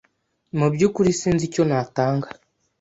Mu 0.57 0.67
byukuri 0.73 1.09
sinzi 1.19 1.43
icyo 1.49 1.63
natanga. 1.69 2.27